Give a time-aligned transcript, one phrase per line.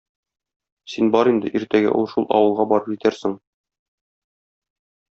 [0.93, 3.39] Син бар инде, иртәгә ул шул авылга барып җитәрсең.